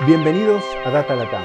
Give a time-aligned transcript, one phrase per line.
[0.00, 1.44] Bienvenidos a Data Latam,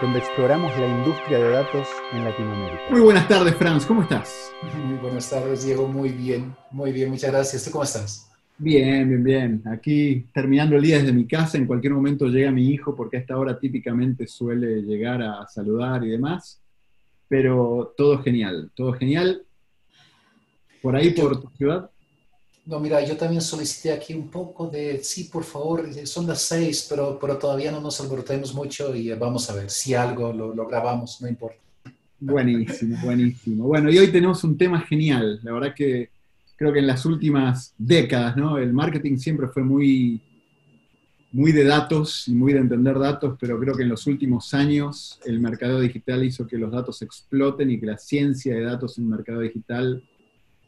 [0.00, 2.82] donde exploramos la industria de datos en Latinoamérica.
[2.88, 4.52] Muy buenas tardes, Franz, ¿cómo estás?
[4.86, 7.64] Muy buenas tardes, Diego, muy bien, muy bien, muchas gracias.
[7.64, 8.30] ¿Tú cómo estás?
[8.58, 9.62] Bien, bien, bien.
[9.66, 13.20] Aquí terminando el día desde mi casa, en cualquier momento llega mi hijo porque a
[13.20, 16.62] esta hora típicamente suele llegar a saludar y demás,
[17.26, 19.42] pero todo genial, todo genial.
[20.80, 21.90] ¿Por ahí, por tu ciudad?
[22.66, 26.86] No, mira, yo también solicité aquí un poco de, sí, por favor, son las seis,
[26.88, 30.66] pero, pero todavía no nos alborotemos mucho y vamos a ver si algo lo, lo
[30.66, 31.58] grabamos, no importa.
[32.20, 33.64] Buenísimo, buenísimo.
[33.64, 35.40] Bueno, y hoy tenemos un tema genial.
[35.42, 36.10] La verdad que
[36.54, 38.58] creo que en las últimas décadas, ¿no?
[38.58, 40.20] El marketing siempre fue muy,
[41.32, 45.18] muy de datos y muy de entender datos, pero creo que en los últimos años
[45.24, 49.04] el mercado digital hizo que los datos exploten y que la ciencia de datos en
[49.04, 50.04] el mercado digital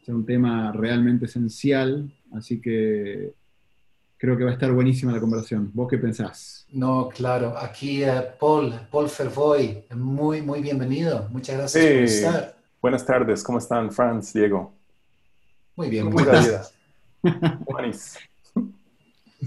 [0.03, 3.33] es un tema realmente esencial, así que
[4.17, 5.71] creo que va a estar buenísima la conversación.
[5.73, 6.67] ¿Vos qué pensás?
[6.71, 7.57] No, claro.
[7.57, 11.27] Aquí uh, Paul, Paul Fervoy, muy, muy bienvenido.
[11.31, 12.57] Muchas gracias por estar.
[12.81, 14.73] Buenas tardes, ¿cómo están, Franz, Diego?
[15.77, 16.73] Muy bien, ¿Cómo estás?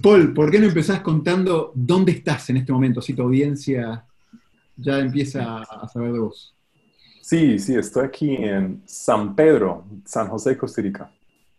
[0.02, 4.06] Paul, ¿por qué no empezás contando dónde estás en este momento, si tu audiencia
[4.74, 6.55] ya empieza a saber de vos?
[7.26, 11.10] Sí, sí, estoy aquí en San Pedro, San José, Costa Rica,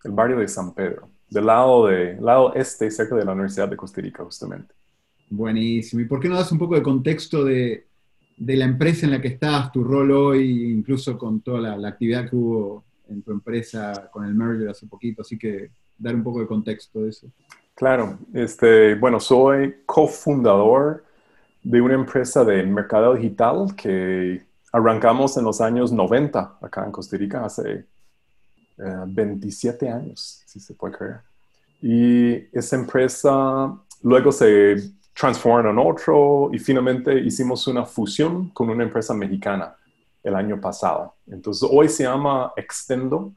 [0.05, 3.75] el barrio de San Pedro, del lado, de, lado este, cerca de la Universidad de
[3.75, 4.73] Costa Rica, justamente.
[5.29, 6.01] Buenísimo.
[6.01, 7.85] ¿Y por qué no das un poco de contexto de,
[8.37, 11.89] de la empresa en la que estás, tu rol hoy, incluso con toda la, la,
[11.89, 15.21] actividad que hubo en tu empresa con el merger hace poquito?
[15.21, 17.27] Así que dar un poco de contexto de eso.
[17.75, 21.03] Claro, este, bueno, soy cofundador
[21.61, 27.17] de una empresa de mercado digital que arrancamos en los años 90 acá en Costa
[27.17, 27.85] Rica, hace
[28.77, 31.21] 27 eh, años, si se puede creer.
[31.81, 38.83] Y esa empresa luego se transformó en otro y finalmente hicimos una fusión con una
[38.83, 39.75] empresa mexicana
[40.23, 41.15] el año pasado.
[41.27, 43.33] Entonces hoy se llama Extendo.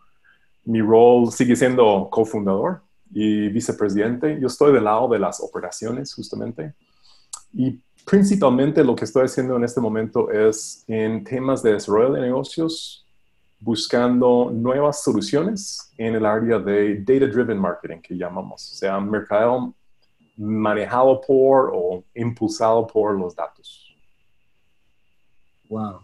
[0.64, 4.38] Mi rol sigue siendo cofundador y vicepresidente.
[4.40, 6.74] Yo estoy del lado de las operaciones justamente.
[7.52, 12.21] Y principalmente lo que estoy haciendo en este momento es en temas de desarrollo de
[12.21, 13.06] negocios,
[13.61, 19.75] buscando nuevas soluciones en el área de data driven marketing que llamamos, o sea, mercado
[20.37, 23.94] manejado por o impulsado por los datos.
[25.69, 26.00] Wow.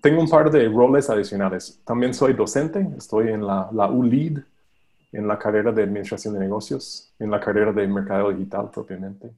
[0.00, 1.80] Tengo un par de roles adicionales.
[1.84, 4.38] También soy docente, estoy en la, la ULEAD,
[5.12, 9.30] en la carrera de Administración de Negocios, en la carrera de Mercado Digital propiamente.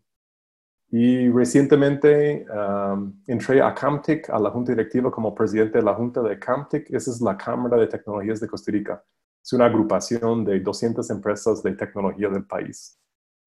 [0.94, 6.20] Y recientemente um, entré a Camtec, a la Junta Directiva como presidente de la Junta
[6.20, 6.90] de Camtec.
[6.90, 9.02] Esa es la Cámara de Tecnologías de Costa Rica.
[9.42, 13.00] Es una agrupación de 200 empresas de tecnología del país.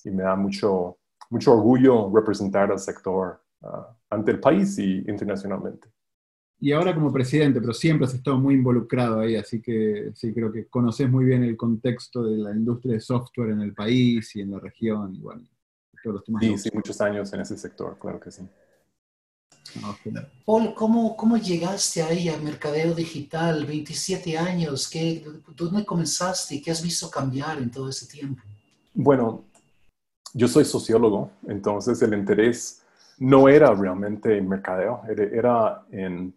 [0.03, 0.97] Y me da mucho,
[1.29, 5.87] mucho orgullo representar al sector uh, ante el país y internacionalmente.
[6.59, 10.51] Y ahora como presidente, pero siempre has estado muy involucrado ahí, así que sí, creo
[10.51, 14.41] que conoces muy bien el contexto de la industria de software en el país y
[14.41, 15.13] en la región.
[15.13, 15.43] Y bueno,
[16.39, 18.47] Sí, sí, muchos años en ese sector, claro que sí.
[20.45, 23.65] Paul, ¿cómo, ¿cómo llegaste ahí a mercadeo digital?
[23.65, 28.41] 27 años, ¿qué, ¿dónde comenzaste y qué has visto cambiar en todo ese tiempo?
[28.93, 29.43] Bueno,
[30.33, 32.81] yo soy sociólogo, entonces el interés
[33.17, 36.33] no era realmente en mercadeo, era en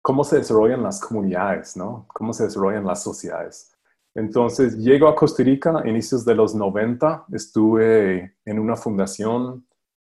[0.00, 2.06] cómo se desarrollan las comunidades, ¿no?
[2.08, 3.71] Cómo se desarrollan las sociedades.
[4.14, 7.26] Entonces, llego a Costa Rica a inicios de los 90.
[7.32, 9.66] Estuve en una fundación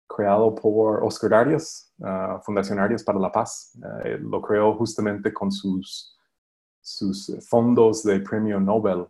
[0.07, 3.77] creado por Oscar Arias, uh, Fundación Arias para la Paz.
[3.77, 6.15] Uh, lo creó justamente con sus,
[6.81, 9.05] sus fondos de premio Nobel.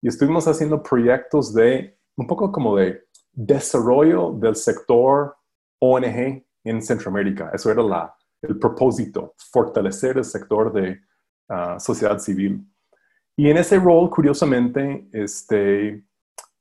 [0.00, 3.02] Y estuvimos haciendo proyectos de, un poco como de
[3.32, 5.36] desarrollo del sector
[5.80, 7.50] ONG en Centroamérica.
[7.52, 11.00] Eso era la, el propósito, fortalecer el sector de
[11.48, 12.64] uh, sociedad civil.
[13.36, 16.02] Y en ese rol, curiosamente, este,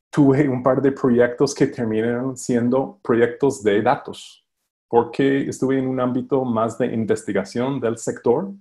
[0.10, 4.46] tuve un par de proyectos que terminaron siendo proyectos de datos,
[4.88, 8.52] porque estuve en un ámbito más de investigación del sector.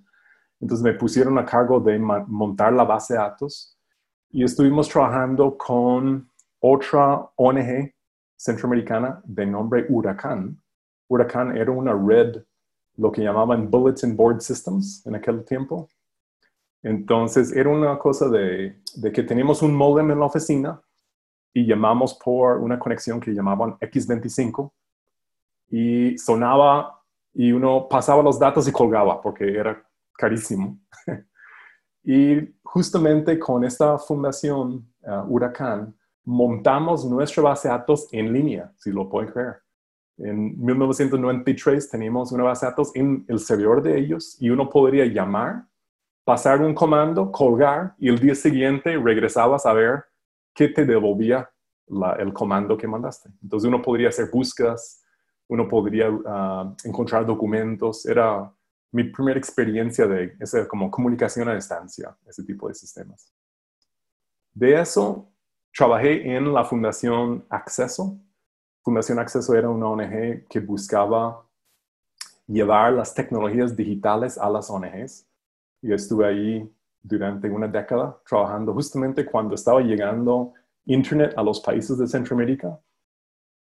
[0.59, 3.77] Entonces me pusieron a cargo de montar la base de datos
[4.31, 6.29] y estuvimos trabajando con
[6.59, 7.93] otra ONG
[8.35, 10.61] centroamericana de nombre Huracán.
[11.07, 12.43] Huracán era una red,
[12.97, 15.89] lo que llamaban Bulletin Board Systems en aquel tiempo,
[16.81, 18.81] entonces era una cosa de,
[19.13, 20.81] que teníamos un modem en la oficina
[21.53, 24.71] y llamamos por una conexión que llamaban X25
[25.71, 27.01] y sonaba
[27.33, 29.83] y uno pasaba los datos y colgaba porque era
[30.13, 30.79] carísimo.
[32.03, 38.91] y justamente con esta fundación, uh, Huracán, montamos nuestra base de datos en línea, si
[38.91, 39.55] lo pueden creer.
[40.17, 45.05] En 1993 teníamos una base de datos en el servidor de ellos y uno podría
[45.05, 45.65] llamar,
[46.29, 50.05] pasar un comando, colgar y el día siguiente regresabas a ver
[50.53, 51.49] qué te devolvía
[52.19, 53.31] el comando que mandaste.
[53.41, 55.03] Entonces uno podría hacer búsquedas,
[55.47, 58.05] uno podría ah, encontrar documentos.
[58.05, 58.53] Era
[58.91, 63.33] mi primera experiencia de esa como comunicación a distancia, ese tipo de sistemas.
[64.53, 65.31] De eso,
[65.75, 68.19] trabajé en la Fundación Acceso,
[68.83, 71.43] Fundación Acceso era una ONG que buscaba
[72.45, 75.25] llevar las tecnologías digitales a las ONGs.
[75.81, 80.53] Yo estuve ahí durante una década trabajando justamente cuando estaba llegando
[80.85, 82.79] Internet a los países de Centroamérica.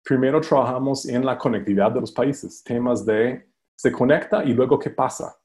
[0.04, 4.90] Primero trabajamos en la conectividad de los países, temas de se conecta y luego qué
[4.90, 5.36] pasa,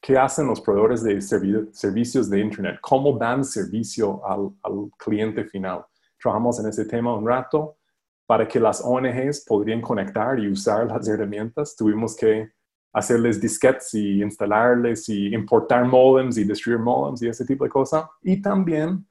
[0.00, 5.84] qué hacen los proveedores de servicios de Internet, cómo dan servicio al, al cliente final.
[6.20, 7.78] Trabajamos en ese tema un rato
[8.26, 12.52] para que las ONGs podrían conectar y usar las herramientas, tuvimos que
[12.92, 18.04] hacerles disquetes y instalarles y importar modems y destruir modems y ese tipo de cosas.
[18.22, 19.06] Y también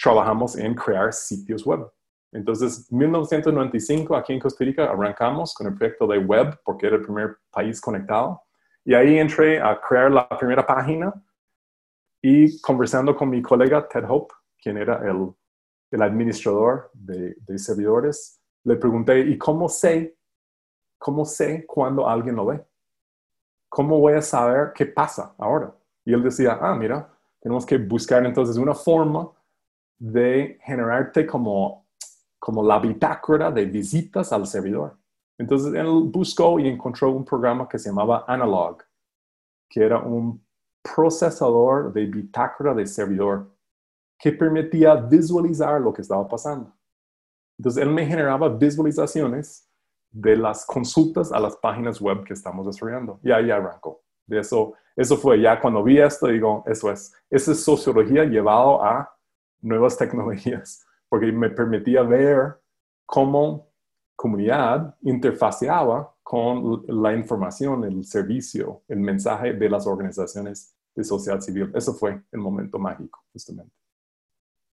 [0.00, 1.86] trabajamos en crear sitios web.
[2.32, 6.96] Entonces, en 1995, aquí en Costa Rica, arrancamos con el proyecto de web, porque era
[6.96, 8.42] el primer país conectado.
[8.84, 11.12] Y ahí entré a crear la primera página
[12.22, 15.34] y conversando con mi colega Ted Hope, quien era el
[15.92, 20.16] el administrador de, servidores, le pregunté, ¿y cómo sé,
[21.02, 22.64] cómo sé cuando alguien lo ve?
[23.68, 25.74] ¿Cómo voy a saber qué pasa ahora?
[26.04, 29.28] Y él decía, ah, mira, tenemos que buscar entonces una forma
[29.98, 31.86] de generarte como,
[32.38, 34.96] como la bitácora de visitas al servidor.
[35.38, 38.84] Entonces él buscó y encontró un programa que se llamaba Analog,
[39.68, 40.40] que era un
[40.82, 43.50] procesador de bitácora de servidor
[44.18, 46.72] que permitía visualizar lo que estaba pasando.
[47.58, 49.68] Entonces, él me generaba visualizaciones
[50.12, 53.18] de las consultas a las páginas web que estamos desarrollando.
[53.22, 54.02] Y ahí arrancó.
[54.26, 57.12] De eso, eso fue ya cuando vi esto, digo, eso es.
[57.30, 59.14] Esa es sociología llevado a
[59.60, 62.60] nuevas tecnologías, porque me permitía ver
[63.06, 63.68] cómo
[64.14, 71.70] comunidad interfaceaba con la información, el servicio, el mensaje de las organizaciones de sociedad civil.
[71.74, 73.74] Eso fue el momento mágico, justamente.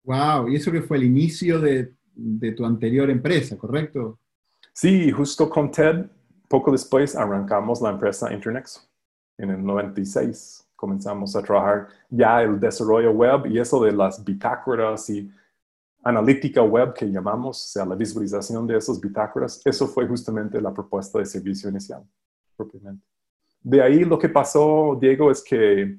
[0.02, 1.94] Wow, y eso que fue el inicio de,
[2.56, 4.18] tu anterior empresa, ¿correcto?
[4.76, 6.04] Sí, justo con Ted,
[6.48, 8.86] poco después arrancamos la empresa Internex.
[9.38, 15.08] En el 96 comenzamos a trabajar ya el desarrollo web y eso de las bitácoras
[15.08, 15.30] y
[16.04, 20.74] analítica web que llamamos, o sea, la visualización de esos bitácoras, eso fue justamente la
[20.74, 22.04] propuesta de servicio inicial,
[22.54, 23.02] propiamente.
[23.62, 25.98] De ahí lo que pasó, Diego, es que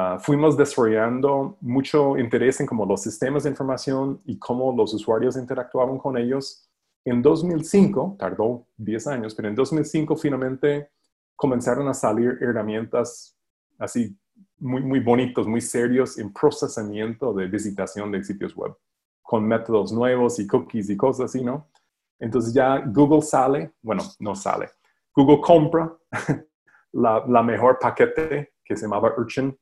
[0.00, 5.36] Ah, fuimos desarrollando mucho interés en cómo los sistemas de información y cómo los usuarios
[5.36, 6.67] interactuaban con ellos.
[7.08, 10.90] En 2005, tardó 10 años, pero en 2005 finalmente
[11.34, 13.34] comenzaron a salir herramientas
[13.78, 14.14] así
[14.58, 18.76] muy, muy bonitos, muy serios en procesamiento de visitación de sitios web,
[19.22, 21.70] con métodos nuevos y cookies y cosas así, ¿no?
[22.18, 24.68] Entonces ya Google sale, bueno, no sale,
[25.14, 25.90] Google compra
[26.92, 29.58] la, la mejor paquete que se llamaba Urchin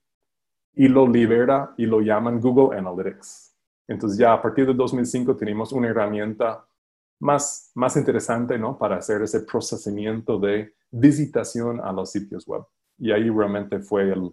[0.75, 3.55] y lo libera y lo llaman Google Analytics.
[3.87, 6.67] Entonces ya a partir de 2005 tenemos una herramienta
[7.21, 8.79] más, más interesante ¿no?
[8.79, 12.63] para hacer ese procesamiento de visitación a los sitios web.
[12.99, 14.33] Y ahí realmente fue el,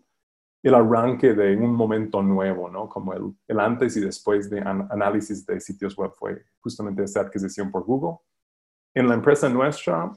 [0.63, 2.87] el arranque de un momento nuevo, ¿no?
[2.87, 7.69] Como el, el antes y después de análisis de sitios web fue justamente esa adquisición
[7.69, 8.19] por Google.
[8.93, 10.11] En la empresa nuestra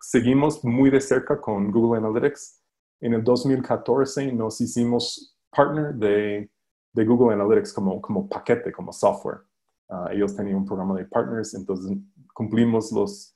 [0.00, 2.60] seguimos muy de cerca con Google Analytics.
[3.00, 6.50] En el 2014 nos hicimos partner de,
[6.92, 9.42] de Google Analytics como, como paquete, como software.
[9.88, 11.96] Ah, ellos tenían un programa de partners, entonces
[12.32, 13.34] cumplimos los,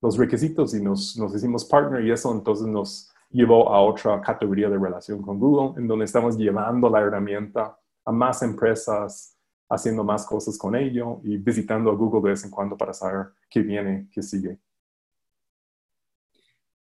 [0.00, 4.68] los requisitos y nos, nos hicimos partner y eso entonces nos llevó a otra categoría
[4.68, 9.36] de relación con Google, en donde estamos llevando la herramienta a más empresas,
[9.68, 13.26] haciendo más cosas con ello y visitando a Google de vez en cuando para saber
[13.50, 14.58] qué viene, qué sigue.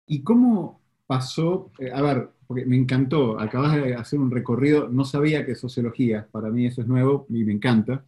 [0.06, 1.72] ¿Y cómo pasó?
[1.78, 6.28] Eh, a ver, porque me encantó, acabas de hacer un recorrido, no sabía que sociología,
[6.30, 8.04] para mí eso es nuevo y me encanta,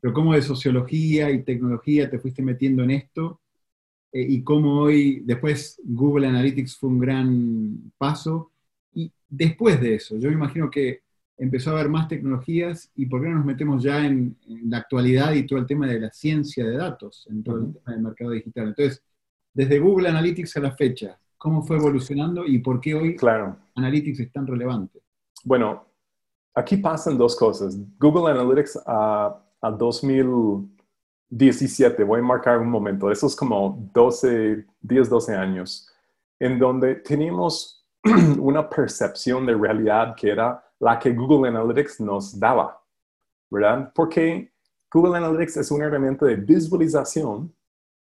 [0.00, 3.40] pero cómo de sociología y tecnología te fuiste metiendo en esto
[4.12, 8.52] eh, y cómo hoy, después Google Analytics fue un gran paso,
[8.92, 11.02] y después de eso, yo me imagino que
[11.36, 15.34] empezó a haber más tecnologías y por qué no nos metemos ya en, la actualidad
[15.34, 18.30] y todo el tema de la ciencia de datos, en todo el tema del mercado
[18.32, 18.68] digital.
[18.68, 19.02] Entonces,
[19.54, 23.56] desde Google Analytics a la fecha, cómo fue evolucionando y por qué hoy claro.
[23.76, 25.00] Analytics es tan relevante.
[25.44, 25.86] Bueno,
[26.54, 27.78] aquí pasan dos cosas.
[27.98, 30.78] Google Analytics a, 2000,
[31.30, 35.88] 2017, voy a marcar un momento, eso es como 12, 10, 12 años,
[36.38, 37.86] en donde teníamos
[38.38, 42.80] una percepción de realidad que era la que Google Analytics nos daba,
[43.50, 43.92] ¿verdad?
[43.94, 44.52] Porque
[44.90, 47.54] Google Analytics es una herramienta de visualización,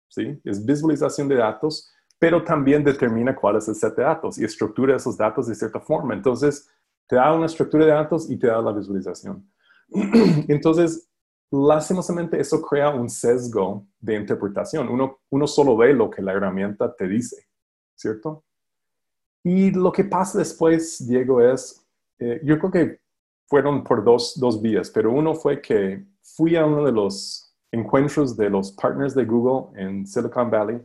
[0.08, 0.38] ¿sí?
[0.44, 4.96] Es visualización de datos, pero también determina cuál es el set de datos y estructura
[4.96, 6.14] esos datos de cierta forma.
[6.14, 6.68] Entonces,
[7.06, 9.48] te da una estructura de datos y te da la visualización.
[10.48, 11.08] Entonces,
[11.54, 14.88] lastimosamente eso crea un sesgo de interpretación.
[14.88, 17.46] Uno, solo ve lo que la herramienta te dice,
[17.94, 18.44] ¿cierto?
[19.42, 21.86] Y lo que pasa después, Diego, es,
[22.18, 23.00] eh, yo creo que
[23.46, 28.36] fueron por dos, dos vías, pero uno fue que fui a uno de los encuentros
[28.36, 30.80] de los partners de Google en Silicon Valley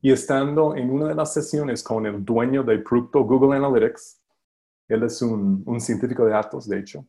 [0.00, 4.20] y estando en una de las sesiones con el dueño del producto Google Analytics,
[4.88, 7.06] él es un, un científico de datos, de hecho,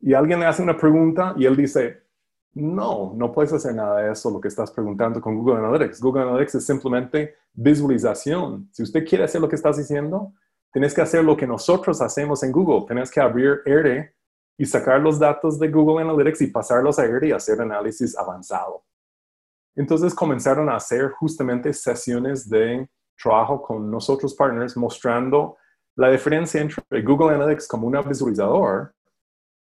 [0.00, 2.02] y alguien le hace una pregunta y él dice,
[2.54, 6.00] no, no puedes hacer nada de eso, lo que estás preguntando con Google Analytics.
[6.00, 8.68] Google Analytics es simplemente visualización.
[8.72, 10.32] Si usted quiere hacer lo que estás diciendo,
[10.72, 12.86] tienes que hacer lo que nosotros hacemos en Google.
[12.86, 14.14] Tienes que abrir R
[14.56, 18.84] y sacar los datos de Google Analytics y pasarlos a R y hacer análisis avanzado.
[19.76, 22.88] Entonces comenzaron a hacer justamente sesiones de
[23.22, 25.56] trabajo con nosotros partners mostrando
[25.94, 28.92] la diferencia entre Google Analytics como un visualizador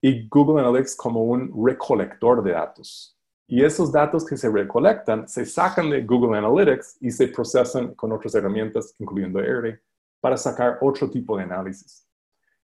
[0.00, 3.16] y Google Analytics como un recolector de datos.
[3.46, 8.12] Y esos datos que se recolectan se sacan de Google Analytics y se procesan con
[8.12, 9.80] otras herramientas, incluyendo R,
[10.20, 12.06] para sacar otro tipo de análisis.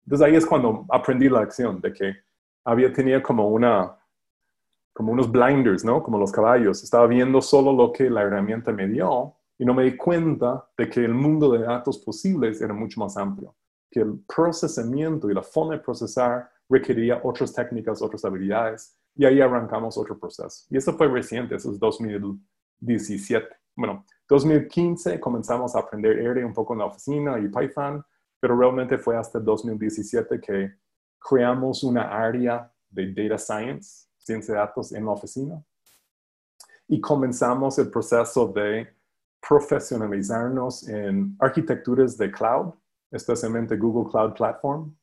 [0.06, 2.16] Entonces ahí es cuando aprendí la lección de que
[2.66, 3.98] había tenía como una
[4.94, 6.04] como unos blinders, ¿no?
[6.04, 6.84] Como los caballos.
[6.84, 10.88] Estaba viendo solo lo que la herramienta me dio y no me di cuenta de
[10.88, 13.56] que el mundo de datos posibles era mucho más amplio,
[13.90, 19.40] que el procesamiento y la forma de procesar requería otras técnicas, otras habilidades, y ahí
[19.40, 20.66] arrancamos otro proceso.
[20.70, 23.48] Y eso fue reciente, eso es 2017.
[23.76, 28.04] Bueno, 2015 comenzamos a aprender R un poco en la oficina y Python,
[28.40, 30.74] pero realmente fue hasta 2017 que
[31.20, 35.64] creamos una área de Data Science, ciencia de datos en la oficina,
[36.88, 38.88] y comenzamos el proceso de
[39.48, 42.74] profesionalizarnos en arquitecturas de cloud,
[43.12, 44.96] especialmente Google Cloud Platform,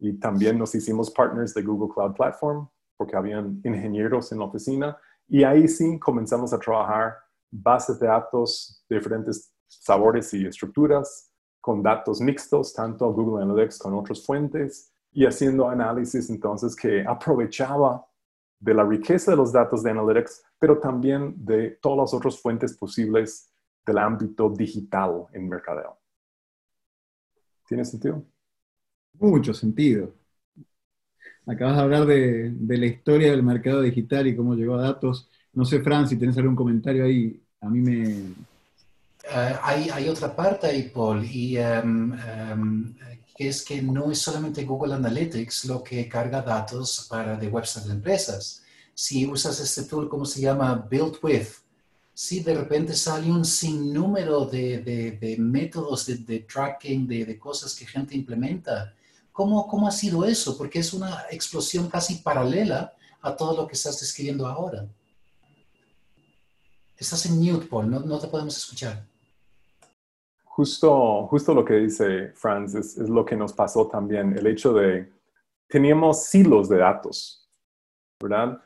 [0.00, 4.96] y también nos hicimos partners de Google Cloud Platform porque habían ingenieros en la oficina
[5.28, 7.16] y ahí sí comenzamos a trabajar
[7.50, 11.30] bases de datos de diferentes sabores y estructuras
[11.60, 18.06] con datos mixtos, tanto Google Analytics con otras fuentes y haciendo análisis entonces que aprovechaba
[18.58, 22.76] de la riqueza de los datos de Analytics, pero también de todas las otras fuentes
[22.76, 23.52] posibles
[23.84, 25.98] del ámbito digital en mercadeo.
[27.66, 28.24] ¿Tiene sentido?
[29.18, 30.14] Mucho sentido.
[31.46, 35.28] Acabas de hablar de, la historia del mercado digital y cómo llegó a datos.
[35.52, 38.04] No sé, Fran, si tienes algún comentario ahí, a mí me...
[39.32, 42.94] Eh, hay, otra parte ahí, Paul, y em, em,
[43.36, 47.88] que es que no es solamente Google Analytics lo que carga datos para de websites
[47.88, 48.62] de empresas.
[48.94, 50.86] Si usas este tool, ¿cómo se llama?
[50.90, 51.48] Build With,
[52.12, 58.14] si de repente sale un sinnúmero de, de, métodos de, tracking, de, cosas que gente
[58.14, 58.94] implementa.
[59.32, 60.56] ¿Cómo, ¿Cómo ha sido eso?
[60.58, 64.86] Porque es una explosión casi paralela a todo lo que estás describiendo ahora.
[66.96, 69.06] Estás en mute, Paul, no, no te podemos escuchar.
[70.44, 74.74] Justo, justo lo que dice Franz es, es, lo que nos pasó también, el hecho
[74.74, 75.10] de,
[75.68, 77.48] teníamos silos de datos,
[78.20, 78.60] ¿verdad?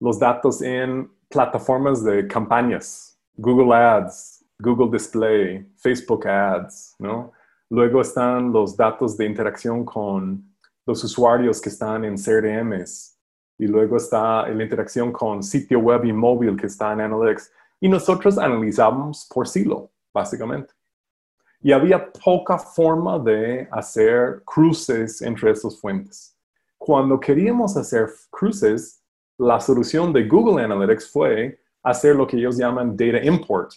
[0.00, 7.32] Los datos en plataformas de campañas, Google Ads, Google Display, Facebook Ads, ¿no?
[7.70, 10.56] Luego están los datos de interacción con
[10.86, 13.18] los usuarios que están en CRMs.
[13.58, 17.52] Y luego está la interacción con sitio web y móvil que está en Analytics.
[17.80, 20.72] Y nosotros analizamos por silo, básicamente.
[21.60, 26.36] Y había poca forma de hacer cruces entre esas fuentes.
[26.78, 29.02] Cuando queríamos hacer cruces,
[29.38, 33.72] la solución de Google Analytics fue hacer lo que ellos llaman data import,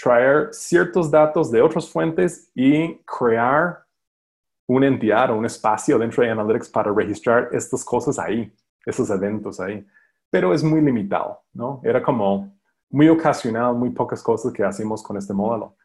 [0.00, 3.84] traer ciertos datos de otras fuentes y crear
[4.66, 8.52] una entidad o un espacio dentro de Analytics para registrar estas cosas ahí,
[8.84, 9.86] esos eventos ahí.
[10.30, 11.80] Pero es muy limitado, ¿no?
[11.84, 12.52] Era como
[12.90, 15.76] muy ocasional, muy pocas cosas que hacemos con este modelo.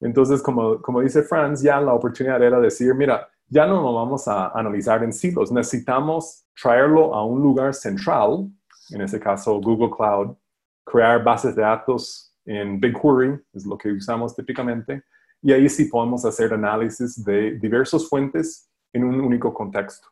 [0.00, 4.26] Entonces, como, como dice Franz, ya la oportunidad era decir, mira, ya no lo vamos
[4.26, 8.48] a analizar en silos, necesitamos traerlo a un lugar central,
[8.90, 10.36] en este caso Google Cloud,
[10.84, 15.02] crear bases de datos en BigQuery, es lo que usamos típicamente,
[15.42, 20.08] y ahí sí podemos hacer análisis de diversas fuentes en un único contexto.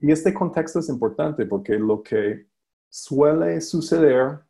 [0.00, 2.46] Y este contexto es importante porque lo que
[2.88, 4.40] suele suceder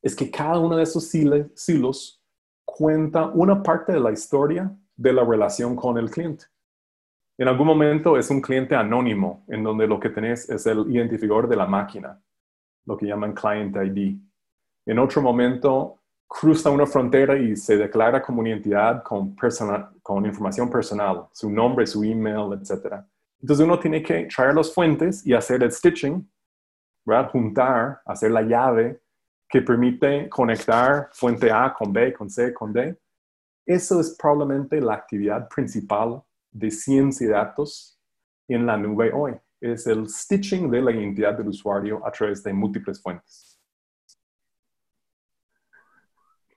[0.00, 1.04] es que cada uno de esos
[1.54, 2.22] silos
[2.64, 6.46] cuenta una parte de la historia de la relación con el cliente.
[7.38, 11.48] En algún momento es un cliente anónimo, en donde lo que tenés es el identificador
[11.48, 12.20] de la máquina,
[12.84, 14.18] lo que llaman Client ID.
[14.86, 16.01] En otro momento
[16.32, 19.36] cruza una frontera y se declara como una entidad con,
[20.02, 23.04] con información personal, su nombre, su email, etc.
[23.40, 26.26] Entonces uno tiene que traer las fuentes y hacer el stitching,
[27.04, 27.30] ¿verdad?
[27.30, 29.00] juntar, hacer la llave
[29.48, 32.96] que permite conectar fuente A con B, con C, con D.
[33.66, 38.00] Eso es probablemente la actividad principal de ciencia y datos
[38.48, 39.34] en la nube hoy.
[39.60, 43.51] Es el stitching de la identidad del usuario a través de múltiples fuentes.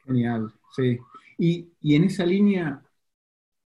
[0.06, 0.98] Genial, sí.
[1.38, 2.82] Y, y, en esa línea,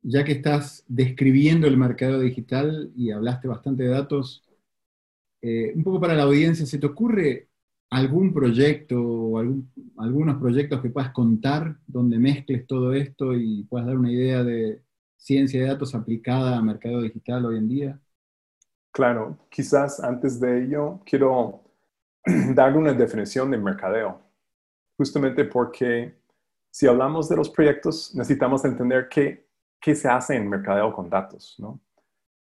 [0.02, 4.44] ya que estás describiendo el mercado digital y hablaste bastante de datos,
[5.40, 7.48] eh, un poco para la audiencia, ¿se te ocurre
[7.90, 9.38] algún proyecto o
[9.98, 14.82] algunos proyectos que puedas contar donde mezcles todo esto y puedas dar una idea de
[15.16, 18.00] ciencia de datos aplicada a mercado digital hoy en día?
[18.90, 21.62] Claro, quizás antes de ello quiero
[22.54, 24.20] dar una definición de mercadeo,
[24.96, 26.14] justamente porque
[26.74, 29.46] si hablamos de los proyectos, necesitamos entender qué,
[29.80, 31.80] qué se hace en mercadeo con datos, ¿no?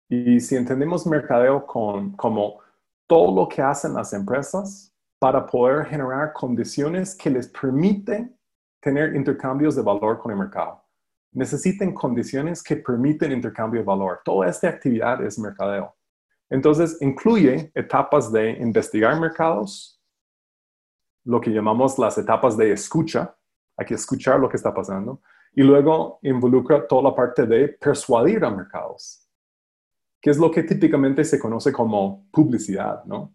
[0.09, 2.59] Y si entendemos mercadeo como
[3.06, 8.37] todo lo que hacen las empresas para poder generar condiciones que les permiten
[8.80, 10.83] tener intercambios de valor con el mercado.
[11.30, 14.23] Necesitan condiciones que permiten intercambio de valor.
[14.25, 15.95] Toda esta actividad es mercadeo.
[16.50, 20.02] Entonces, incluye etapas de investigar mercados,
[21.23, 23.36] lo que llamamos las etapas de escucha,
[23.76, 25.21] hay que escuchar lo que está pasando.
[25.52, 29.26] Y luego involucra toda la parte de persuadir a mercados,
[30.21, 33.35] que es lo que típicamente se conoce como publicidad, ¿no?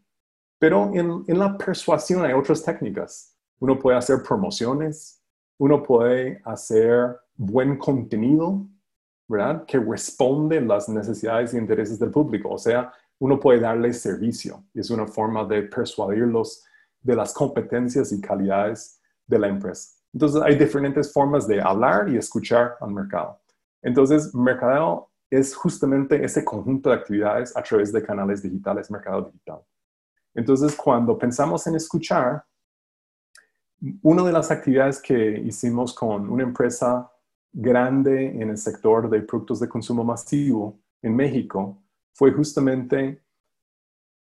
[0.59, 3.35] Pero en, la persuasión hay otras técnicas.
[3.59, 5.23] Uno puede hacer promociones,
[5.57, 8.67] uno puede hacer buen contenido,
[9.27, 9.65] ¿verdad?
[9.65, 12.49] Que responde las necesidades y intereses del público.
[12.49, 14.63] O sea, uno puede darle servicio.
[14.75, 16.63] Es una forma de persuadirlos
[17.01, 20.00] de las competencias y calidades de la empresa.
[20.13, 23.39] Entonces, hay diferentes formas de hablar y escuchar al mercado.
[23.81, 29.61] Entonces, mercadeo es justamente ese conjunto de actividades a través de canales digitales, mercado digital.
[30.33, 32.43] Entonces, cuando pensamos en escuchar,
[34.01, 37.09] una de las actividades que hicimos con una empresa
[37.51, 41.77] grande en el sector de productos de consumo masivo en México
[42.13, 43.21] fue justamente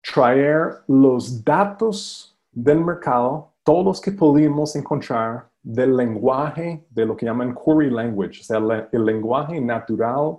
[0.01, 7.25] traer los datos del mercado, todos los que pudimos encontrar del lenguaje de lo que
[7.25, 10.37] llaman query language, o sea, el lenguaje natural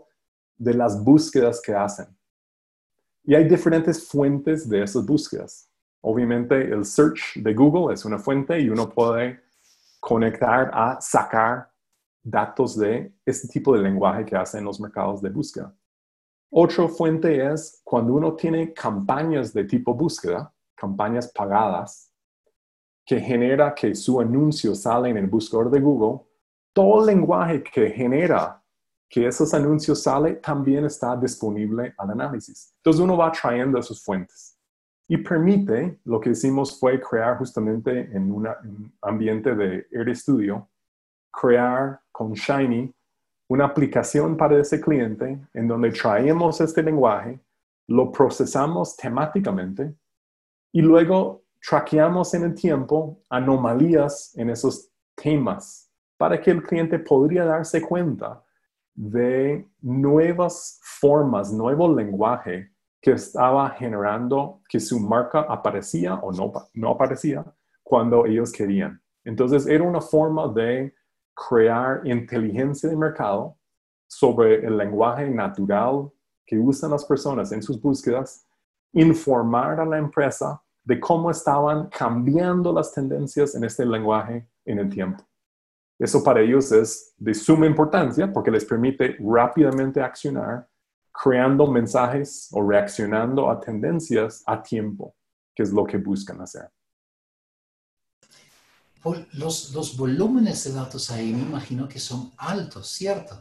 [0.57, 2.07] de las búsquedas que hacen.
[3.25, 5.71] Y hay diferentes fuentes de esas búsquedas.
[6.01, 9.39] Obviamente el search de Google es una fuente y uno puede
[10.01, 11.71] conectar a sacar
[12.23, 15.77] datos de este tipo de lenguaje que hacen los mercados de búsqueda.
[16.51, 22.08] Otra fuente es cuando uno tiene campañas de tipo búsqueda, campañas pagadas,
[23.09, 26.27] que genera que su anuncio sale en el buscador de Google,
[26.75, 28.63] todo el lenguaje que genera
[29.09, 32.75] que esos anuncios sale también está disponible al análisis.
[32.77, 34.59] Entonces uno va trayendo esas fuentes
[35.09, 38.47] y permite, lo que hicimos fue crear justamente en un
[39.01, 40.69] ambiente de Studio,
[41.33, 42.95] crear con Shiny
[43.49, 47.41] una aplicación para ese cliente en donde traemos este lenguaje,
[47.87, 49.95] lo procesamos temáticamente
[50.75, 57.45] y luego traqueamos en el tiempo anomalías en esos temas para que el cliente podría
[57.45, 58.43] darse cuenta
[58.95, 66.91] de nuevas formas, nuevo lenguaje que estaba generando que su marca aparecía o no, no
[66.91, 67.45] aparecía
[67.83, 69.01] cuando ellos querían.
[69.25, 70.93] Entonces era una forma de
[71.49, 73.57] crear inteligencia de mercado
[74.09, 76.11] sobre el lenguaje natural
[76.45, 78.47] que usan las personas en sus búsquedas,
[78.93, 84.89] informar a la empresa de cómo estaban cambiando las tendencias en este lenguaje en el
[84.89, 85.23] tiempo.
[85.99, 90.67] Eso para ellos es de suma importancia porque les permite rápidamente accionar
[91.13, 95.15] creando mensajes o reaccionando a tendencias a tiempo,
[95.55, 96.71] que es lo que buscan hacer.
[99.33, 103.39] Los, los volúmenes de datos ahí me imagino que son altos, ¿cierto?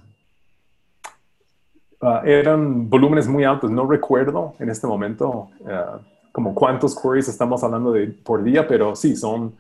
[2.02, 5.50] Ah, eran volúmenes muy altos, no recuerdo en este momento.
[5.66, 9.56] Ah, como cuántos queries estamos hablando de por día, pero sí, son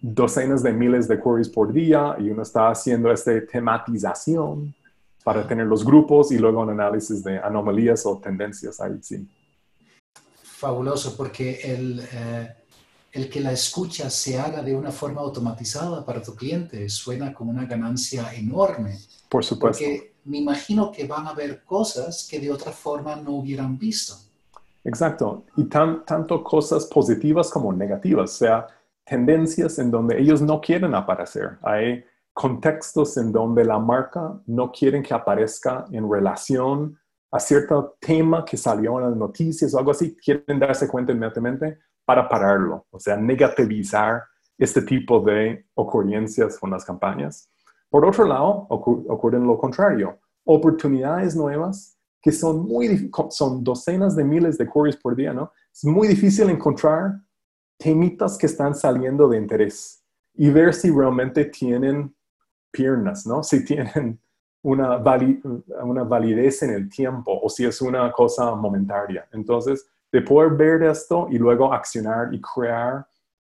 [0.00, 4.74] docenas de miles de queries por día y uno está haciendo esta tematización
[5.24, 9.26] para tener los grupos y luego un análisis de anomalías o tendencias ahí, sí.
[10.42, 12.54] Fabuloso, porque el, eh,
[13.12, 17.50] el que la escucha se haga de una forma automatizada para tu cliente suena como
[17.50, 18.98] una ganancia enorme.
[19.28, 19.84] Por supuesto.
[19.84, 24.16] Porque me imagino que van a haber cosas que de otra forma no hubieran visto.
[24.84, 25.44] Exacto.
[25.56, 28.66] Y tan, tanto cosas positivas como negativas, o sea,
[29.04, 31.58] tendencias en donde ellos no quieren aparecer.
[31.62, 36.98] Hay contextos en donde la marca no quieren que aparezca en relación
[37.30, 41.78] a cierto tema que salió en las noticias o algo así, quieren darse cuenta inmediatamente
[42.04, 44.24] para pararlo, o sea, negativizar
[44.58, 47.50] este tipo de ocurrencias con las campañas.
[47.88, 51.91] Por otro lado, ocurre lo contrario, oportunidades nuevas
[52.22, 55.52] que son muy son docenas de miles de queries por día, ¿no?
[55.72, 57.20] Es muy difícil encontrar
[57.76, 60.04] temitas que están saliendo de interés
[60.34, 62.14] y ver si realmente tienen
[62.70, 63.42] piernas, ¿no?
[63.42, 64.20] Si tienen
[64.62, 65.02] una,
[65.82, 69.26] una validez en el tiempo o si es una cosa momentaria.
[69.32, 73.06] Entonces, de poder ver esto y luego accionar y crear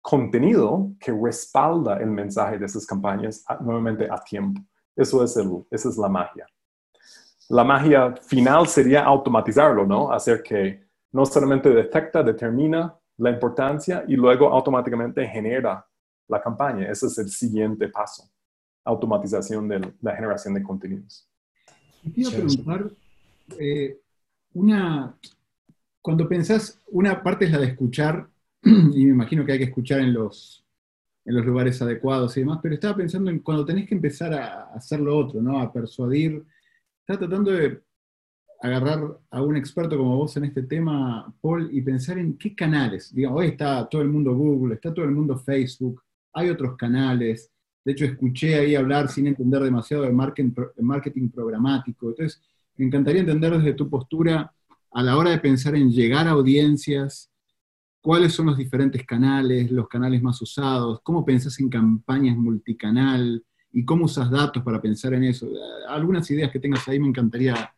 [0.00, 4.60] contenido que respalda el mensaje de esas campañas nuevamente a tiempo.
[4.94, 6.46] Eso es el, esa es la magia.
[7.52, 10.10] La magia final sería automatizarlo, ¿no?
[10.10, 15.86] Hacer que no solamente detecta, determina la importancia y luego automáticamente genera
[16.28, 16.90] la campaña.
[16.90, 18.24] Ese es el siguiente paso,
[18.84, 21.28] automatización de la generación de contenidos.
[22.14, 22.90] Quiero preguntar,
[23.58, 24.00] eh,
[24.54, 25.14] una,
[26.00, 28.30] cuando pensás, una parte es la de escuchar,
[28.62, 30.64] y me imagino que hay que escuchar en los,
[31.26, 34.72] en los lugares adecuados y demás, pero estaba pensando en cuando tenés que empezar a
[34.72, 35.60] hacer lo otro, ¿no?
[35.60, 36.42] A persuadir.
[37.02, 37.82] Estaba tratando de
[38.62, 43.12] agarrar a un experto como vos en este tema, Paul, y pensar en qué canales.
[43.12, 46.00] Digamos, hoy está todo el mundo Google, está todo el mundo Facebook,
[46.32, 47.50] hay otros canales.
[47.84, 52.10] De hecho, escuché ahí hablar sin entender demasiado de marketing, programático.
[52.10, 52.40] Entonces,
[52.76, 54.54] me encantaría entender desde tu postura
[54.92, 57.32] a la hora de pensar en llegar a audiencias,
[58.00, 63.84] cuáles son los diferentes canales, los canales más usados, cómo pensás en campañas multicanal y
[63.84, 65.48] cómo usas datos para pensar en eso.
[65.88, 67.72] Algunas ideas que tengas ahí me encantaría.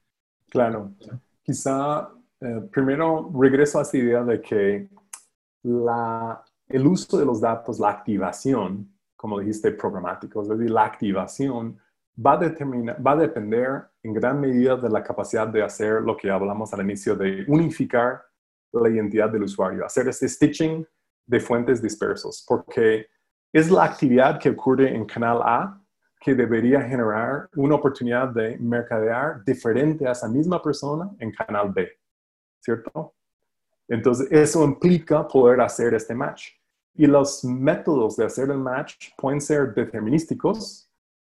[0.51, 0.93] Claro,
[1.43, 4.89] quizá eh, primero regreso a esta idea de que
[5.63, 11.79] el uso de los datos, la activación, como dijiste, programático, es decir, la activación
[12.25, 16.17] va a, determinar, va a depender en gran medida de la capacidad de hacer lo
[16.17, 18.23] que hablamos al inicio, de unificar
[18.73, 20.87] la identidad del usuario, hacer este stitching
[21.27, 23.07] de fuentes dispersos, porque
[23.53, 25.81] es la actividad que ocurre en canal A
[26.25, 31.87] que debería generar una oportunidad de mercadear diferente a esa misma persona en canal B,
[32.61, 33.15] ¿cierto?
[33.87, 36.49] Entonces, eso implica poder hacer este match.
[36.95, 40.91] Y los métodos de hacer el match pueden ser determinísticos,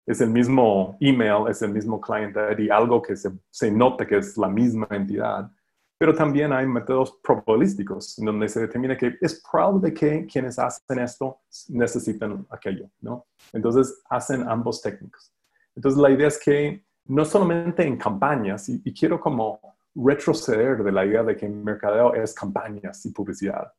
[0.06, 4.19] es el mismo email, es el mismo client ID, algo que se, se nota que
[4.19, 5.52] es la misma entidad.
[5.99, 11.39] Pero también hay métodos probabilísticos, donde se determina que es probable que quienes hacen esto
[11.69, 13.25] necesitan aquello, ¿no?
[13.51, 15.33] Entonces hacen ambos técnicos.
[15.75, 19.60] Entonces la idea es que no solamente en campañas, y, quiero como
[19.95, 23.71] retroceder de la idea de que mercadeo es campañas y publicidad.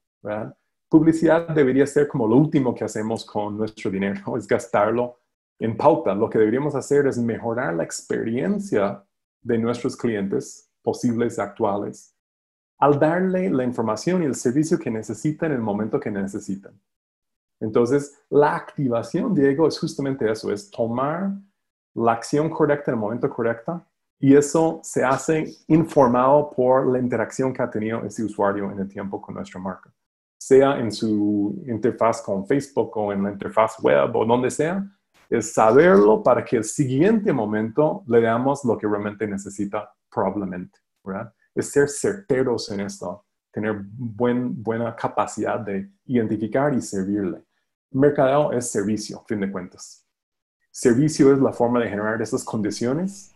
[0.89, 5.21] Publicidad debería ser como lo último que hacemos con nuestro dinero, es gastarlo
[5.61, 9.05] en pauta, lo que deberíamos hacer es mejorar la experiencia
[9.43, 12.17] de nuestros clientes, posibles actuales,
[12.79, 16.81] al darle la información y el servicio que necesitan en el momento que necesitan.
[17.61, 21.33] Entonces, la activación, Diego, es justamente eso, es tomar
[21.93, 23.85] la acción correcta en el momento correcto
[24.19, 28.89] y eso se hace informado por la interacción que ha tenido ese usuario en el
[28.89, 29.93] tiempo con nuestra marca,
[30.41, 34.83] sea en su interfaz con Facebook o en la interfaz web o donde sea,
[35.29, 41.33] es saberlo para que el siguiente momento le damos lo que realmente necesita probablemente, ¿verdad?
[41.55, 47.45] Es ser certeros en esto, tener buen, buena capacidad de identificar y servirle.
[47.91, 50.05] Mercadeo es servicio, fin de cuentas.
[50.71, 53.35] Servicio es la forma de generar esas condiciones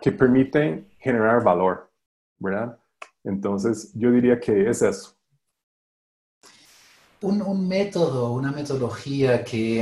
[0.00, 1.90] que permiten generar valor,
[2.38, 2.78] ¿verdad?
[3.22, 5.16] Entonces, yo diría que es eso.
[7.22, 9.80] Un, método, una metodología que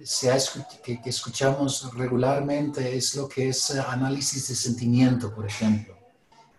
[0.00, 5.94] mm, eh, que, escuchamos regularmente es lo que es eh, análisis de sentimiento, por ejemplo.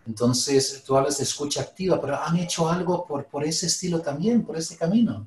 [0.06, 4.42] Entonces, tú hablas de escucha activa, pero ¿han hecho algo por, por ese estilo también,
[4.42, 5.26] por ese camino?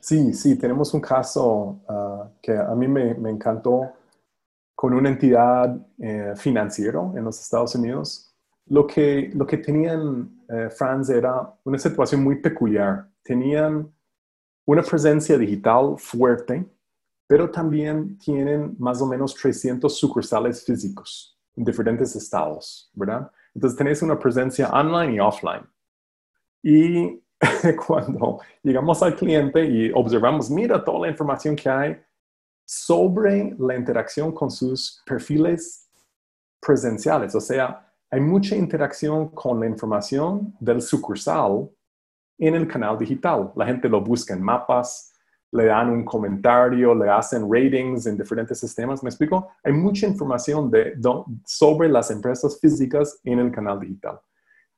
[0.00, 3.92] Sí, sí, tenemos un caso ah, que a mí me, me, encantó
[4.76, 8.32] con una entidad eh, financiera en los Estados Unidos.
[8.66, 13.08] Lo que, lo que tenían, eh, Franz, era una situación muy peculiar.
[13.22, 13.90] Tenían
[14.66, 16.64] una presencia digital fuerte,
[17.26, 23.30] pero también tienen más o menos 300 sucursales físicos en diferentes estados, ¿verdad?
[23.54, 25.66] Entonces tenéis una presencia online y offline.
[26.62, 27.22] Y
[27.86, 32.00] cuando llegamos al cliente y observamos, mira toda la información que hay
[32.64, 35.88] sobre la interacción con sus perfiles
[36.60, 41.68] presenciales, o sea, hay mucha interacción con la información del sucursal
[42.38, 43.52] en el canal digital.
[43.56, 45.12] La gente lo busca en mapas,
[45.52, 49.02] le dan un comentario, le hacen ratings en diferentes sistemas.
[49.02, 49.48] ¿Me explico?
[49.62, 50.94] Hay mucha información de,
[51.44, 54.20] sobre las empresas físicas en el canal digital.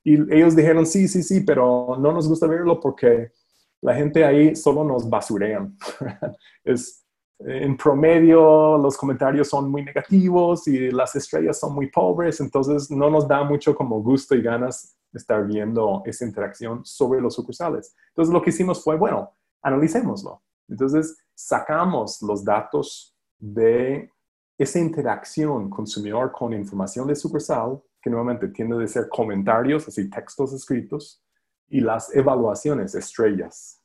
[0.04, 3.32] Y ellos dijeron, sí, sí, sí, pero no nos gusta verlo porque
[3.80, 5.76] la gente ahí solo nos basurean.
[6.64, 7.04] es,
[7.40, 13.10] en promedio los comentarios son muy negativos y las estrellas son muy pobres, entonces no
[13.10, 17.94] nos da mucho como gusto y ganas estar viendo esa interacción sobre los sucursales.
[18.08, 20.42] Entonces lo que hicimos fue, bueno, analicémoslo.
[20.68, 24.10] Entonces sacamos los datos de
[24.58, 30.52] esa interacción consumidor con información de sucursal, que nuevamente tiende a ser comentarios, así textos
[30.52, 31.22] escritos,
[31.68, 33.82] y las evaluaciones estrellas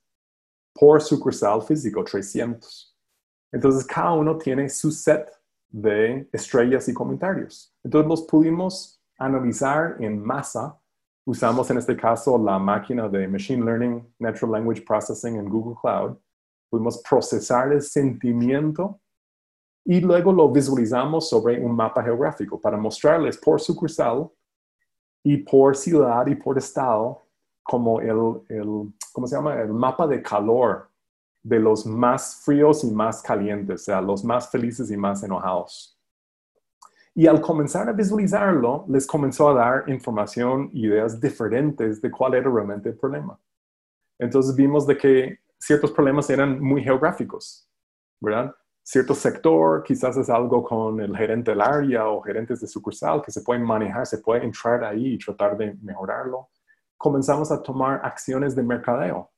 [0.74, 2.98] por sucursal físico, 300.
[3.52, 5.30] Entonces, cada uno tiene su set
[5.70, 7.74] de estrellas y comentarios.
[7.84, 10.80] Entonces, los pudimos analizar en masa.
[11.26, 16.18] Usamos en este caso la máquina de Machine Learning, Natural Language Processing en Google Cloud.
[16.74, 19.00] Pudimos procesar el sentimiento
[19.86, 24.28] y luego lo visualizamos sobre un mapa geográfico para mostrarles por sucursal
[25.24, 27.22] y por ciudad y por estado
[27.62, 29.62] como el, el ¿cómo se llama?
[29.62, 30.90] El mapa de calor
[31.44, 35.96] de los más fríos y más calientes, o sea, los más felices y más enojados.
[37.14, 42.50] Y al comenzar a visualizarlo, les comenzó a dar información, ideas diferentes de cuál era
[42.50, 43.40] realmente el problema.
[44.18, 47.70] Entonces vimos de que ciertos problemas eran muy geográficos,
[48.20, 48.54] ¿verdad?
[48.82, 53.32] Cierto sector, quizás es algo con el gerente del área o gerentes de sucursal que
[53.32, 56.50] se pueden manejar, se puede entrar ahí y tratar de mejorarlo.
[56.98, 59.34] Comenzamos a tomar acciones de mercadeo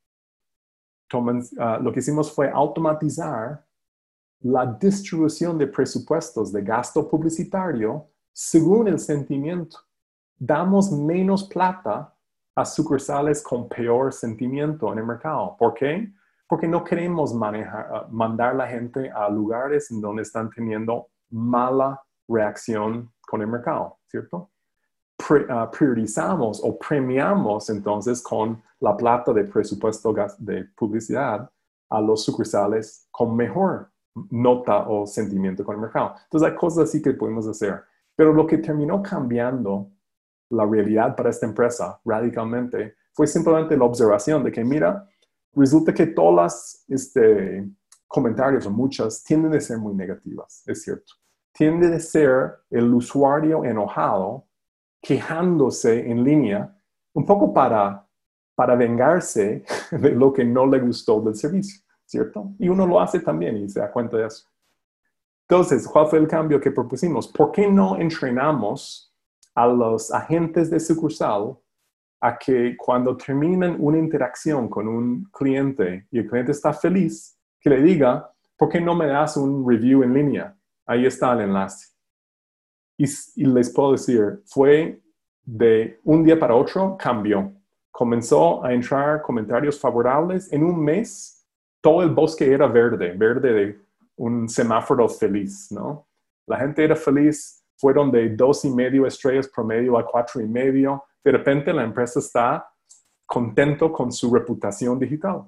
[1.58, 3.64] Ah, lo que hicimos fue automatizar
[4.40, 9.78] la distribución de presupuestos de gasto publicitario según el sentimiento.
[10.36, 12.14] Damos menos plata
[12.56, 15.54] a sucursales con peor sentimiento en el mercado.
[15.58, 16.10] ¿Por qué?
[16.48, 23.12] Porque no queremos manejar, ah, mandar la gente a lugares donde están teniendo mala reacción
[23.28, 24.50] con el mercado, ¿cierto?
[25.50, 31.50] Ah, priorizamos o premiamos entonces con la plata de presupuesto de publicidad
[31.90, 33.90] a los sucursales con mejor
[34.30, 36.14] nota o sentimiento con el mercado.
[36.24, 37.82] Entonces hay cosas así que podemos hacer.
[38.14, 39.90] Pero lo que terminó cambiando
[40.50, 45.08] la realidad para esta empresa radicalmente fue simplemente la observación de que, mira,
[45.54, 47.68] resulta que todas las este,
[48.06, 51.14] comentarios o muchas tienden a ser muy negativas, es cierto.
[51.52, 54.46] Tiende a ser el usuario enojado
[55.00, 56.76] quejándose en línea,
[57.14, 58.06] un poco para,
[58.54, 62.52] para vengarse de lo que no le gustó del servicio, ¿cierto?
[62.58, 64.46] Y uno lo hace también y se da cuenta de eso.
[65.48, 67.28] Entonces, ¿cuál fue el cambio que propusimos?
[67.28, 69.14] ¿Por qué no entrenamos
[69.56, 71.56] a los agentes de sucursal
[72.20, 77.70] a que cuando terminan una interacción con un cliente y el cliente está feliz, que
[77.70, 80.56] le diga, ¿por qué no me das un review en línea?
[80.86, 81.88] Ahí está el enlace.
[82.98, 83.06] Y,
[83.46, 85.00] les puedo decir, fue
[85.42, 87.52] de un día para otro, cambió.
[87.90, 90.52] Comenzó a entrar comentarios favorables.
[90.52, 91.46] En un mes,
[91.80, 93.80] todo el bosque era verde, verde de
[94.16, 96.06] un semáforo feliz, ¿no?
[96.46, 101.04] La gente era feliz, fueron de dos y medio estrellas promedio a cuatro y medio.
[101.22, 102.68] De repente la empresa está
[103.26, 105.44] contento con su reputación digital,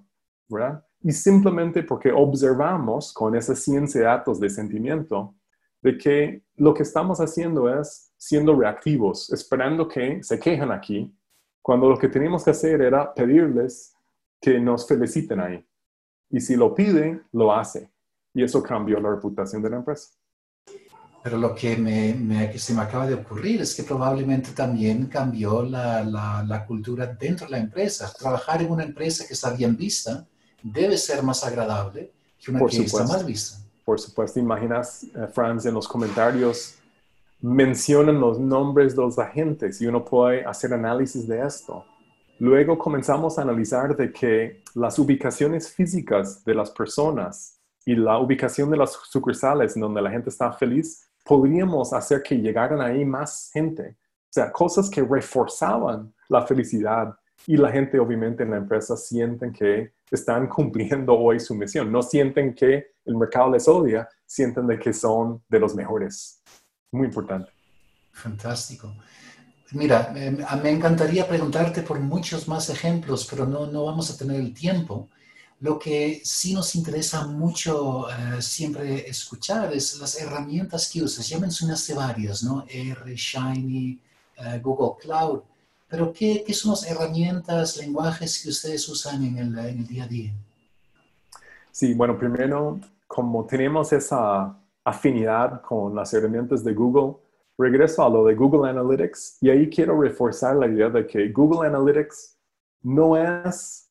[0.48, 0.84] ¿verdad?
[1.00, 5.34] Y simplemente porque observamos con esa ciencia de datos de sentimiento
[5.80, 11.14] de que lo que estamos haciendo es siendo reactivos, esperando que se quejen aquí,
[11.62, 13.94] cuando lo que teníamos que hacer era pedirles
[14.40, 15.64] que nos feliciten ahí.
[16.30, 17.90] Y si lo piden, lo hace.
[18.34, 20.17] Y eso cambió la reputación de la empresa.
[21.22, 26.02] Pero lo que me, se me acaba de ocurrir es que probablemente también cambió la,
[26.04, 28.12] la, cultura dentro de la empresa.
[28.16, 30.26] Trabajar en una empresa que está bien vista
[30.62, 35.64] debe ser más agradable que una que está mal vista por supuesto, imaginas, eh, Franz,
[35.64, 36.74] en los comentarios
[37.40, 41.86] mencionan los nombres de los agentes y uno puede hacer análisis de esto.
[42.38, 48.68] Luego comenzamos a analizar de que las ubicaciones físicas de las personas y la ubicación
[48.68, 53.50] de las sucursales en donde la gente está feliz, podríamos hacer que llegaran ahí más
[53.52, 53.98] gente.
[54.00, 57.14] O sea, cosas que reforzaban la felicidad
[57.46, 61.92] y la gente obviamente en la empresa sienten que están cumpliendo hoy su misión.
[61.92, 66.42] No sienten que el mercado les odia, sienten de que son de los mejores.
[66.92, 67.50] Muy importante.
[68.12, 68.94] Fantástico.
[69.72, 70.14] Mira,
[70.62, 75.10] me encantaría preguntarte por muchos más ejemplos, pero no, no vamos a tener el tiempo.
[75.60, 81.28] Lo que sí nos interesa mucho eh, siempre escuchar es las herramientas que usas.
[81.28, 82.64] Ya mencionaste varias, ¿no?
[82.68, 83.98] R, Shiny,
[84.36, 85.40] eh, Google Cloud.
[85.88, 90.04] Pero ¿qué, ¿qué, son las herramientas, lenguajes que ustedes usan en el, en el día
[90.04, 90.32] a día?
[91.72, 97.16] Sí, bueno, primero, como tenemos esa afinidad con las herramientas de Google,
[97.56, 101.66] regreso a lo de Google Analytics y ahí quiero reforzar la idea de que Google
[101.66, 102.36] Analytics
[102.82, 103.87] no es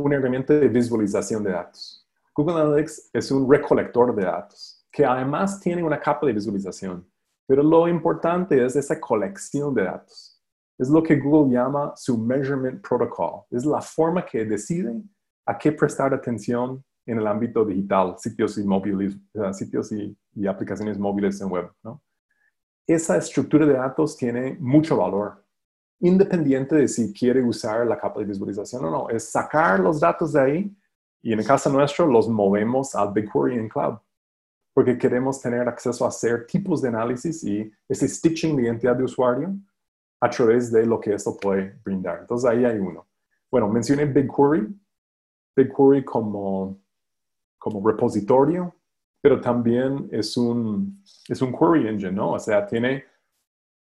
[0.00, 2.06] una herramienta de visualización de datos.
[2.34, 7.06] Google Analytics es un recolector de datos que además tiene una capa de visualización,
[7.46, 10.42] pero lo importante es esa colección de datos.
[10.78, 13.42] Es lo que Google llama su Measurement Protocol.
[13.50, 15.00] Es la forma que decide
[15.46, 19.16] a qué prestar atención en el ámbito digital, sitios y, móviles,
[19.52, 21.70] sitios y, aplicaciones móviles en web.
[22.86, 25.44] esa estructura de datos tiene mucho valor,
[26.02, 29.08] independiente de si quiere usar la capa de visualización o no.
[29.08, 30.76] Es sacar los datos de ahí
[31.22, 33.98] y en el caso nuestro los movemos al BigQuery en cloud,
[34.74, 39.04] porque queremos tener acceso a hacer tipos de análisis y ese stitching de identidad de
[39.04, 39.56] usuario
[40.20, 42.20] a través de lo que esto puede brindar.
[42.20, 43.06] Entonces ahí hay uno.
[43.50, 44.68] Bueno, mencioné BigQuery,
[45.56, 46.80] BigQuery como,
[47.58, 48.74] como repositorio
[49.22, 52.32] pero también es un, es un query engine, ¿no?
[52.32, 53.04] O sea, tiene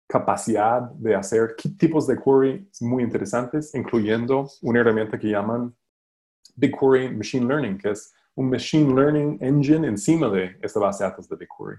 [0.08, 5.74] capacidad de hacer tipos de query muy interesantes, incluyendo una herramienta que llaman
[6.56, 11.28] BigQuery Machine Learning, que es un Machine Learning Engine encima de esta base de datos
[11.28, 11.78] de BigQuery.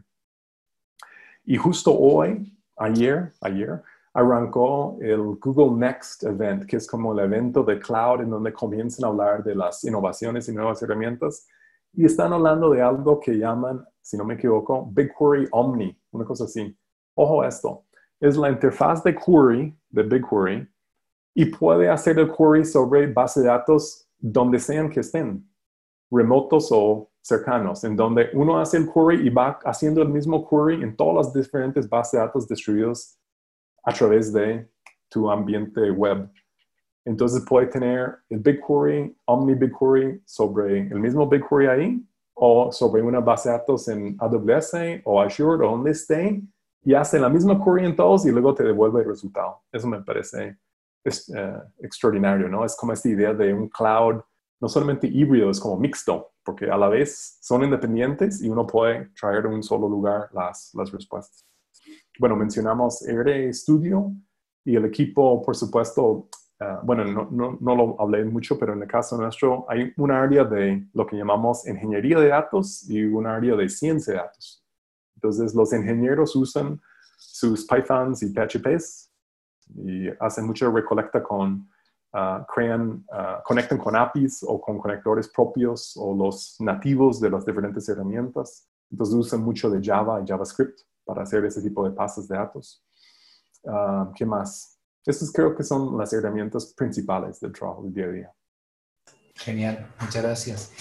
[1.46, 3.82] Y justo hoy, ayer, ayer,
[4.14, 9.06] arrancó el Google Next Event, que es como el evento de cloud en donde comienzan
[9.06, 11.48] a hablar de las innovaciones y nuevas herramientas
[11.94, 16.44] y están hablando de algo que llaman, si no me equivoco, BigQuery Omni, una cosa
[16.44, 16.78] así.
[17.16, 17.86] Ojo esto,
[18.20, 20.68] es la interfaz de query, de BigQuery,
[21.36, 25.48] y puede hacer el query sobre base de datos donde sean que estén,
[26.12, 30.84] remotos o cercanos, en donde uno hace el query y va haciendo el mismo query
[30.84, 33.18] en todas las diferentes bases de datos distribuidos
[33.84, 34.70] a través de
[35.08, 36.30] tu ambiente web.
[37.06, 43.20] Entonces puede tener el BigQuery, Omni BigQuery sobre el mismo BigQuery ahí o sobre una
[43.20, 46.42] base de datos en AWS o Azure o donde esté
[46.84, 49.62] y hace la misma query en todos y luego te devuelve el resultado.
[49.72, 50.58] Eso me parece
[51.06, 52.66] eh, extraordinario, ¿no?
[52.66, 54.22] Es como esta idea de un cloud
[54.62, 59.10] no solamente híbrido, es como mixto, porque a la vez son independientes y uno puede
[59.20, 61.46] traer en un solo lugar las, las respuestas.
[62.20, 64.12] Bueno, mencionamos R Studio
[64.66, 66.28] y el equipo, por supuesto,
[66.62, 70.44] Ah, bueno, no, no, lo hablé mucho, pero en el caso nuestro hay un área
[70.44, 74.59] de lo que llamamos ingeniería de datos y un área de ciencia de datos.
[75.22, 76.82] Entonces, los ingenieros usan
[77.18, 79.12] sus Pythons y PHPs
[79.76, 81.70] y hacen mucha recolecta con,
[82.14, 87.46] uh, crean, uh, conectan con APIs o con conectores propios o los nativos de las
[87.46, 88.70] diferentes herramientas.
[88.90, 92.82] Entonces, usan mucho de Java y JavaScript para hacer ese tipo de pases de datos.
[94.16, 94.80] ¿Qué más?
[95.06, 98.34] Esas creo que son las herramientas principales del trabajo del día a día.
[99.36, 100.72] Genial, muchas gracias.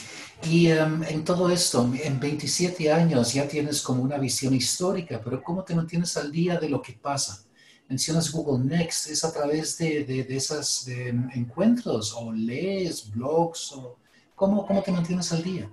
[0.44, 5.42] Y em, en todo esto, en 27 años ya tienes como una visión histórica, pero
[5.42, 7.44] ¿cómo te mantienes al día de lo que pasa?
[7.88, 10.86] Mencionas Google Next, ¿es a través de, de, esos
[11.34, 13.72] encuentros o lees blogs?
[13.72, 13.96] O,
[14.34, 15.70] ¿cómo, ¿Cómo te mantienes al día?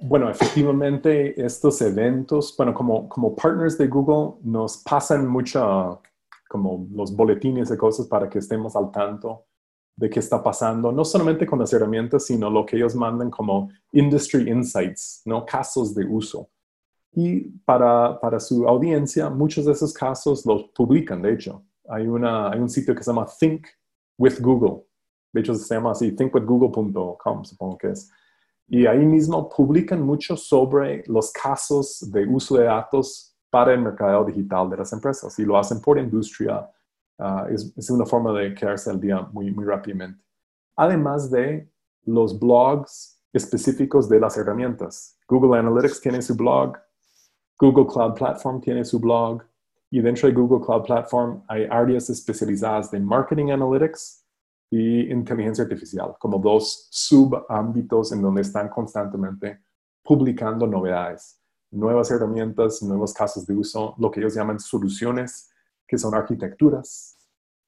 [0.00, 5.62] Bueno, efectivamente, estos eventos, bueno, como, como partners de Google, nos pasan mucha
[6.48, 9.47] como los boletines de cosas para que estemos al tanto
[9.98, 13.68] de qué está pasando, no solamente con las herramientas, sino lo que ellos mandan como
[13.90, 15.44] industry insights, ¿no?
[15.44, 16.48] Casos de uso.
[17.12, 21.64] Y para, para su audiencia, muchos de esos casos los publican, de hecho.
[21.88, 23.66] Hay, una, hay un sitio que se llama Think
[24.16, 24.84] with Google.
[25.32, 28.08] De hecho, se llama así, thinkwithgoogle.com, supongo que es.
[28.68, 34.24] Y ahí mismo publican mucho sobre los casos de uso de datos para el mercado
[34.24, 36.70] digital de las empresas y lo hacen por industria.
[37.18, 40.22] Ah, es, una forma de quedarse al día muy, muy rápidamente.
[40.76, 41.70] Además de
[42.04, 45.18] los blogs específicos de las herramientas.
[45.28, 46.78] Google Analytics tiene su blog,
[47.58, 49.42] Google Cloud Platform tiene su blog
[49.90, 54.24] y dentro de Google Cloud Platform hay áreas especializadas de Marketing Analytics
[54.70, 59.60] y inteligencia artificial, como dos subámbitos en donde están constantemente
[60.02, 61.38] publicando novedades
[61.70, 65.50] nuevas herramientas, nuevos casos de uso, lo que ellos llaman soluciones,
[65.88, 67.18] que son arquitecturas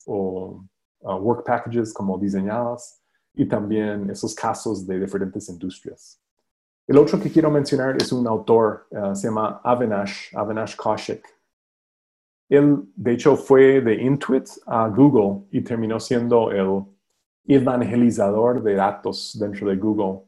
[0.06, 0.62] o
[1.00, 3.00] uh, work packages como diseñadas,
[3.34, 6.20] y también esos casos de diferentes industrias.
[6.86, 11.24] El otro que quiero mencionar es un autor, uh, se llama Avinash, Avinash Kaushik.
[12.48, 16.84] Él, de hecho, fue de Intuit a Google y terminó siendo el
[17.46, 20.22] evangelizador de datos dentro de Google.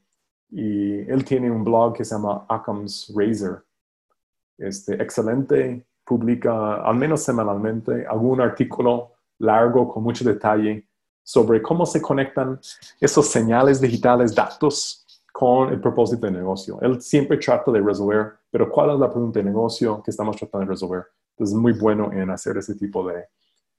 [0.50, 3.66] Y él tiene un blog que se llama Occam's Razor.
[4.56, 10.86] Este, excelente, publica al menos semanalmente algún artículo largo con mucho detalle
[11.22, 12.60] sobre cómo se conectan
[13.00, 16.78] esos señales digitales, datos, con el propósito de negocio.
[16.82, 20.66] Él siempre trata de resolver, pero ¿cuál es la pregunta de negocio que estamos tratando
[20.66, 21.04] de resolver?
[21.30, 23.24] Entonces, es muy bueno en hacer ese tipo de,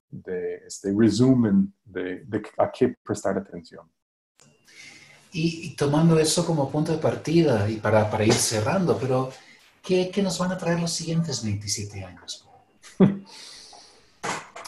[0.09, 2.25] de este resumen de,
[2.57, 3.86] a qué prestar atención.
[5.31, 9.29] Y, tomando eso como punto de partida y para, para ir cerrando, pero
[9.84, 12.49] ¿qué, ¿qué, nos van a traer los siguientes 27 años?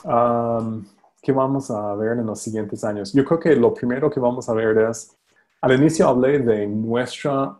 [0.03, 0.85] um,
[1.21, 3.13] ¿Qué vamos a ver en los siguientes años?
[3.13, 5.17] Yo creo que lo primero que vamos a ver es,
[5.61, 7.57] al inicio hablé de nuestra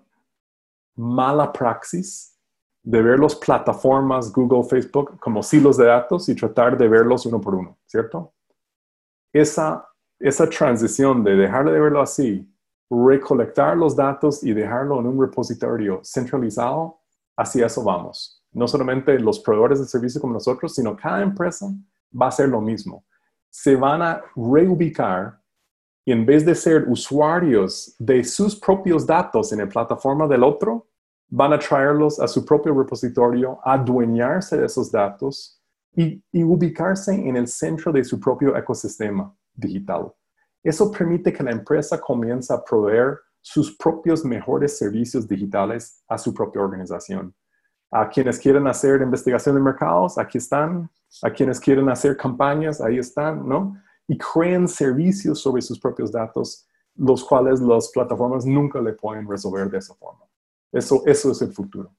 [0.95, 2.37] mala praxis
[2.83, 7.41] de ver las plataformas Google, Facebook como silos de datos y tratar de verlos uno
[7.41, 8.33] por uno, ¿cierto?
[9.33, 9.89] Esa,
[10.19, 12.47] esa transición de dejar de verlo así,
[12.87, 16.99] recolectar los datos y dejarlo en un repositorio centralizado,
[17.37, 18.43] hacia eso vamos.
[18.51, 21.67] No solamente los proveedores de servicio como nosotros, sino cada empresa
[22.13, 23.03] va a hacer lo mismo
[23.55, 25.39] se van a reubicar
[26.03, 30.89] y en vez de ser usuarios de sus propios datos en la plataforma del otro,
[31.29, 35.61] van a traerlos a su propio repositorio, adueñarse de esos datos
[35.95, 40.13] y, y, ubicarse en el centro de su propio ecosistema digital.
[40.61, 46.33] Eso permite que la empresa comience a proveer sus propios mejores servicios digitales a su
[46.33, 47.31] propia organización.
[47.91, 50.89] A quienes quieren hacer investigación de mercados, aquí están.
[51.21, 53.79] A quienes quieren hacer campañas, ahí están, ¿no?
[54.07, 59.69] Y crean servicios sobre sus propios datos, los cuales las plataformas nunca le pueden resolver
[59.69, 60.25] de esa forma.
[60.71, 61.95] Eso, eso es el futuro.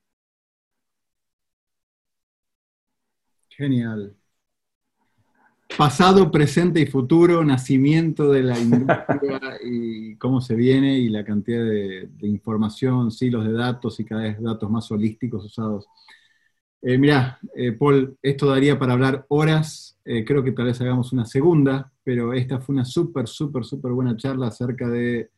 [3.50, 4.16] Genial.
[5.76, 11.64] Pasado, presente y futuro, nacimiento de la industria y cómo se viene y la cantidad
[11.64, 15.86] de, de información, silos de datos y cada vez datos más holísticos usados
[16.88, 21.12] eh, mirá, eh, Paul, esto daría para hablar horas, eh, creo que tal vez hagamos
[21.12, 25.30] una segunda, pero esta fue una súper, súper, súper buena charla acerca de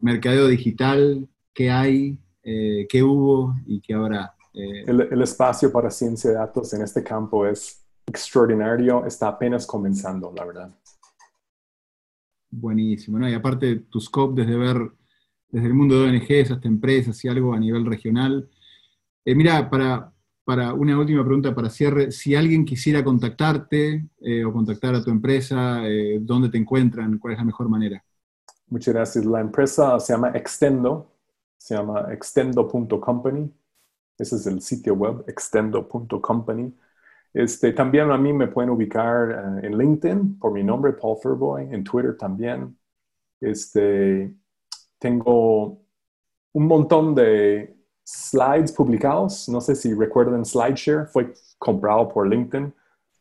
[0.00, 4.34] mercadeo digital, qué hay, qué hubo y qué habrá.
[4.52, 7.81] El, el, espacio para ciencia de datos en este campo es
[8.12, 10.70] extraordinario, está apenas comenzando, la verdad.
[12.50, 13.28] Buenísimo, ¿no?
[13.28, 14.92] Y aparte tu scope desde ver,
[15.48, 18.48] desde el mundo de ONGs hasta empresas y algo a nivel regional.
[19.24, 20.12] mira, para,
[20.44, 25.10] para una última pregunta para cierre, si alguien quisiera contactarte eh, o contactar a tu
[25.10, 27.18] empresa, eh, ¿dónde te encuentran?
[27.18, 28.04] ¿Cuál es la mejor manera?
[28.66, 29.24] Muchas gracias.
[29.24, 31.10] La empresa se llama Extendo,
[31.56, 33.50] se llama extendo.company.
[34.18, 36.74] Ese es el sitio web, extendo.company.
[37.34, 39.30] Este, también a mí me pueden ubicar
[39.62, 42.76] eh, en LinkedIn por mi nombre, Paul Furboy, en Twitter también.
[43.40, 44.32] Este,
[44.98, 45.80] tengo
[46.52, 47.74] un montón de
[48.04, 49.48] slides publicados.
[49.48, 52.72] No sé si recuerdan SlideShare, fue comprado por LinkedIn.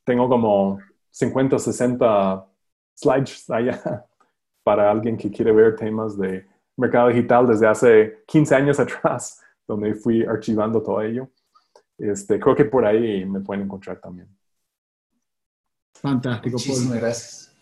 [0.03, 0.79] Tengo como
[1.11, 2.47] 50 o 60
[2.95, 4.05] slides allá
[4.63, 6.45] para alguien que quiere ver temas de
[6.77, 11.29] mercado digital desde hace 15 años atrás, donde fui archivando todo ello.
[12.01, 14.27] Este, creo que por ahí me pueden encontrar también.
[15.93, 16.53] Fantástico.
[16.53, 17.55] Muchísimas gracias.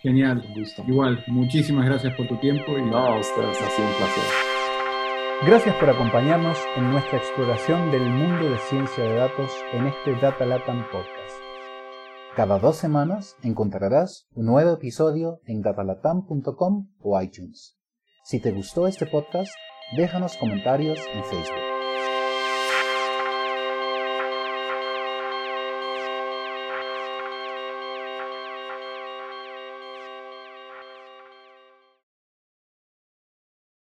[0.00, 0.42] Genial.
[0.86, 2.78] Igual, muchísimas gracias por tu tiempo.
[2.78, 2.82] Y...
[2.82, 4.24] No, ustedes, ha sido un placer.
[5.46, 10.46] Gracias por acompañarnos en nuestra exploración del mundo de ciencia de datos en este Data
[10.46, 11.34] Latam Podcast.
[12.36, 17.78] Cada dos semanas encontrarás un nuevo episodio en datalatam.com o iTunes.
[18.24, 19.52] Si te gustó este podcast,
[19.96, 21.63] déjanos comentarios en Facebook.